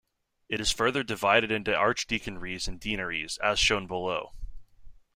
It 0.49 0.59
is 0.59 0.71
further 0.71 1.03
divided 1.03 1.51
into 1.51 1.69
archdeaconries 1.73 2.67
and 2.67 2.81
deaneries, 2.81 3.37
as 3.37 3.59
shown 3.59 3.85
below. 3.85 4.33